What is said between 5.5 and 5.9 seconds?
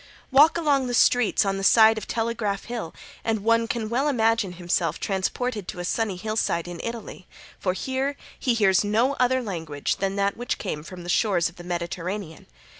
to a